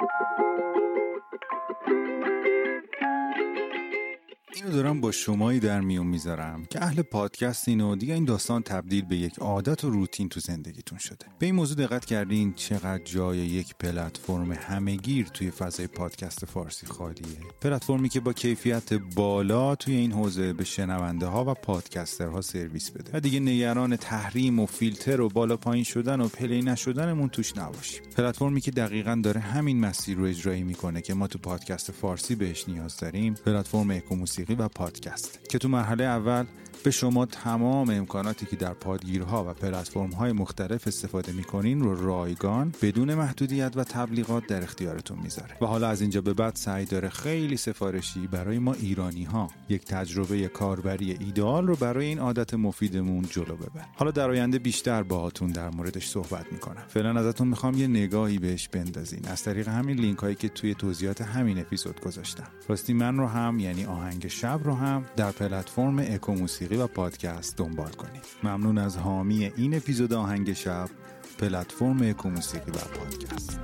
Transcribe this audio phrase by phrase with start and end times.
[0.00, 0.37] Thank you.
[4.58, 9.04] اینو دارم با شمایی در میون می‌ذارم که اهل پادکستین و دیگه این داستان تبدیل
[9.04, 11.26] به یک عادت و روتین تو زندگیتون شده.
[11.38, 17.38] به این موضوع دقت کردین چقدر جای یک پلتفرم همهگیر توی فضای پادکست فارسی خالیه.
[17.60, 23.10] پلتفرمی که با کیفیت بالا توی این حوزه به شنونده ها و پادکسترها سرویس بده.
[23.14, 28.02] و دیگه نگران تحریم و فیلتر و بالا پایین شدن و play نشدنمون توش نباشیم.
[28.16, 32.68] پلتفرمی که دقیقا داره همین مسیر رو اجرایی می‌کنه که ما تو پادکست فارسی بهش
[32.68, 33.34] نیاز داریم.
[33.34, 36.46] پلتفرم اکوموسیقی و پادکست که تو مرحله اول
[36.84, 42.74] به شما تمام امکاناتی که در پادگیرها و پلتفرم های مختلف استفاده می‌کنین رو رایگان
[42.82, 45.56] بدون محدودیت و تبلیغات در اختیارتون می‌ذاره.
[45.60, 49.84] و حالا از اینجا به بعد سعی داره خیلی سفارشی برای ما ایرانی ها یک
[49.84, 55.50] تجربه کاربری ایدئال رو برای این عادت مفیدمون جلو ببر حالا در آینده بیشتر باهاتون
[55.50, 56.82] در موردش صحبت می‌کنم.
[56.88, 59.28] فعلا ازتون می‌خوام یه نگاهی بهش بندازین.
[59.28, 62.46] از طریق همین لینک هایی که توی توضیحات همین اپیزود گذاشتم.
[62.68, 65.98] راستی من رو هم یعنی آهنگ شب رو هم در پلتفرم
[66.68, 68.24] اکوموسیقی و پادکست دنبال کنید.
[68.42, 70.88] ممنون از حامی این اپیزود آهنگ شب
[71.38, 73.60] پلتفرم اکوموسیقی و پادکست.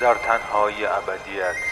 [0.00, 1.71] در تنهای ابدیت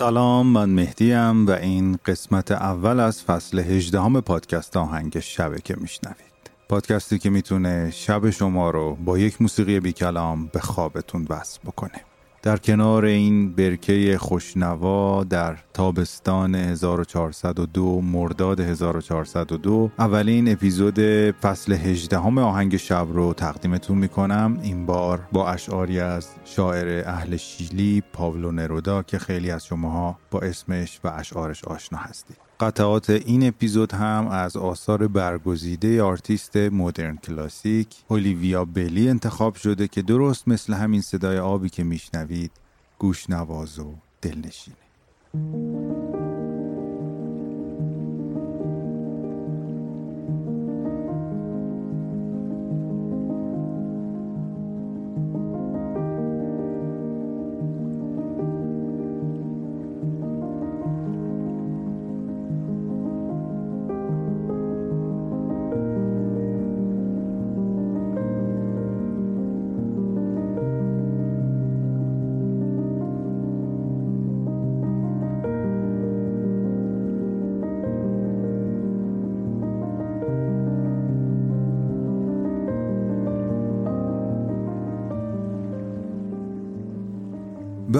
[0.00, 5.76] سلام من مهدیم و این قسمت اول از فصل 18 هم پادکست آهنگ شبه که
[5.80, 6.50] میشنوید.
[6.68, 12.09] پادکستی که می‌تونه شب شما رو با یک موسیقی بی کلام به خوابتون وصل بکنه.
[12.42, 22.42] در کنار این برکه خوشنوا در تابستان 1402 مرداد 1402 اولین اپیزود فصل 18 هم
[22.42, 24.58] آهنگ شب رو تقدیمتون می‌کنم.
[24.62, 30.40] این بار با اشعاری از شاعر اهل شیلی پابلو نرودا که خیلی از شماها با
[30.40, 32.49] اسمش و اشعارش آشنا هستید.
[32.60, 40.02] قطعات این اپیزود هم از آثار برگزیده آرتیست مدرن کلاسیک اولیویا بلی انتخاب شده که
[40.02, 42.50] درست مثل همین صدای آبی که میشنوید
[42.98, 44.76] گوش نواز و دلنشینه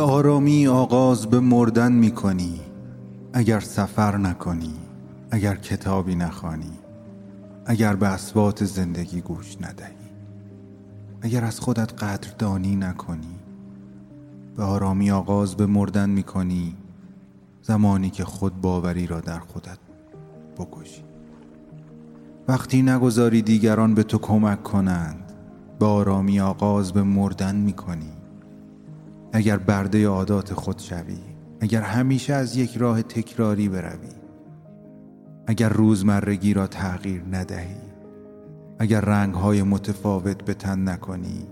[0.01, 2.61] به آرامی آغاز به مردن می کنی
[3.33, 4.75] اگر سفر نکنی
[5.31, 6.79] اگر کتابی نخوانی
[7.67, 10.11] اگر به اسوات زندگی گوش ندهی
[11.23, 13.37] اگر از خودت قدردانی نکنی
[14.57, 16.77] به آرامی آغاز به مردن می کنی
[17.63, 19.79] زمانی که خود باوری را در خودت
[20.59, 21.05] بکشی.
[22.49, 25.33] وقتی نگذاری دیگران به تو کمک کنند
[25.79, 28.20] به آرامی آغاز به مردن می کنی
[29.33, 31.19] اگر برده عادات خود شوی
[31.61, 34.09] اگر همیشه از یک راه تکراری بروی
[35.47, 37.77] اگر روزمرگی را تغییر ندهی
[38.79, 41.47] اگر رنگهای متفاوت به تن نکنی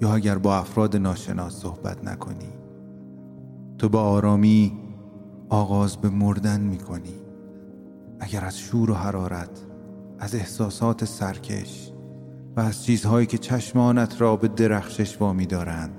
[0.00, 2.52] یا اگر با افراد ناشناس صحبت نکنی
[3.78, 4.78] تو با آرامی
[5.48, 7.14] آغاز به مردن می کنی
[8.20, 9.50] اگر از شور و حرارت
[10.18, 11.92] از احساسات سرکش
[12.56, 15.97] و از چیزهایی که چشمانت را به درخشش وامی دارند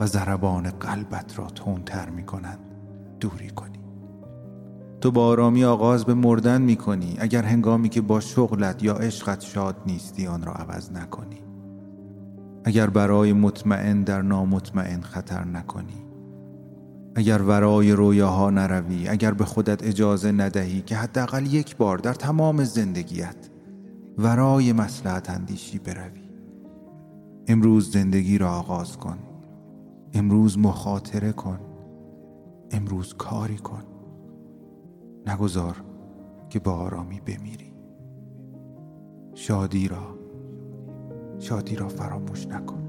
[0.00, 2.58] و ضربان قلبت را تندتر می کنند
[3.20, 3.78] دوری کنی.
[5.00, 9.40] تو با آرامی آغاز به مردن می کنی اگر هنگامی که با شغلت یا عشقت
[9.40, 11.40] شاد نیستی آن را عوض نکنی.
[12.64, 16.06] اگر برای مطمئن در نامطمئن خطر نکنی.
[17.14, 22.64] اگر ورای رویاها نروی اگر به خودت اجازه ندهی که حداقل یک بار در تمام
[22.64, 23.36] زندگیت
[24.18, 26.20] ورای مسلحت اندیشی بروی.
[27.48, 29.18] امروز زندگی را آغاز کن.
[30.14, 31.58] امروز مخاطره کن.
[32.70, 33.82] امروز کاری کن.
[35.26, 35.84] نگذار
[36.50, 37.72] که با آرامی بمیری.
[39.34, 40.18] شادی را
[41.38, 42.85] شادی را فراموش نکن.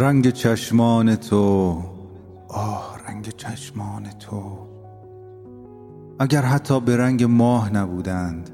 [0.00, 1.82] رنگ چشمان تو.
[2.48, 4.58] آه رنگ چشمان تو.
[6.18, 8.50] اگر حتی به رنگ ماه نبودند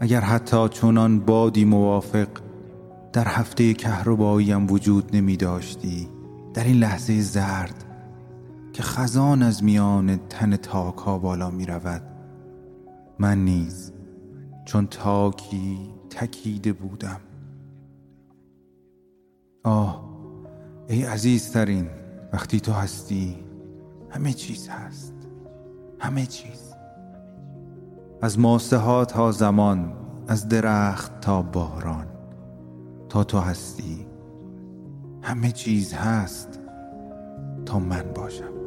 [0.00, 2.28] اگر حتی چنان بادی موافق
[3.12, 6.08] در هفته کهرباییم وجود نمی داشتی
[6.54, 7.84] در این لحظه زرد
[8.72, 12.02] که خزان از میان تن تاک ها بالا می رود.
[13.18, 13.92] من نیز
[14.64, 15.78] چون تاکی
[16.10, 17.20] تکیده بودم.
[19.64, 20.17] آه
[20.90, 21.86] ای عزیزترین
[22.32, 23.36] وقتی تو هستی
[24.10, 25.14] همه چیز هست
[25.98, 26.74] همه چیز.
[28.22, 29.92] از ماسه ها تا زمان
[30.28, 32.06] از درخت تا باران
[33.08, 34.06] تا تو هستی
[35.22, 36.60] همه چیز هست
[37.66, 38.58] تا من باشم.